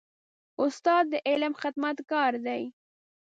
استاد 0.63 1.03
د 1.11 1.13
علم 1.29 1.53
خدمتګار 1.61 2.31
دی. 2.45 2.63